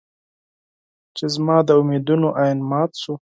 چې 1.15 1.25
زما 1.35 1.57
د 1.67 1.69
امېدونو 1.81 2.27
ائين 2.41 2.59
مات 2.71 2.91
شو 3.01 3.13